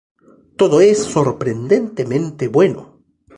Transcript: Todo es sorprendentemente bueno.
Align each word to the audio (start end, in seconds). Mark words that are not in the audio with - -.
Todo 0.55 0.81
es 0.81 1.03
sorprendentemente 1.03 2.47
bueno. 2.47 3.03